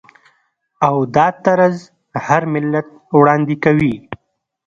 او 0.87 0.95
دا 1.15 1.27
طرز 1.45 1.75
هر 2.25 2.41
ملت 2.53 2.87
وړاندې 3.17 3.55
کوي. 3.63 3.95